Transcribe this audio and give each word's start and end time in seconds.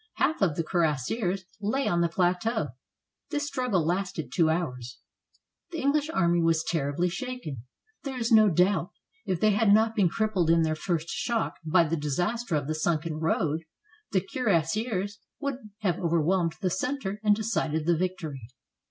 Half 0.15 0.41
of 0.41 0.55
the 0.55 0.63
cuirassiers 0.63 1.45
lay 1.61 1.87
on 1.87 2.01
the 2.01 2.09
plateau. 2.09 2.69
This 3.29 3.45
struggle 3.45 3.85
lasted 3.85 4.31
two 4.33 4.49
hours. 4.49 4.97
The 5.69 5.77
EngHsh 5.83 6.09
army 6.11 6.41
was 6.41 6.63
terribly 6.63 7.07
shaken. 7.07 7.65
There 8.01 8.17
is 8.17 8.31
no 8.31 8.49
doubt, 8.49 8.89
if 9.27 9.39
they 9.39 9.51
had 9.51 9.71
not 9.71 9.95
been 9.95 10.09
crippled 10.09 10.49
in 10.49 10.63
their 10.63 10.73
first 10.73 11.09
shock 11.09 11.57
by 11.63 11.83
the 11.83 11.97
disaster 11.97 12.55
of 12.55 12.65
the 12.65 12.73
sunken 12.73 13.17
road, 13.19 13.61
the 14.11 14.21
cuirassiers 14.21 15.19
would 15.39 15.69
have 15.81 15.99
overwhelmed 15.99 16.55
the 16.61 16.71
center 16.71 17.19
and 17.23 17.35
decided 17.35 17.85
the 17.85 17.95
victory. 17.95 18.41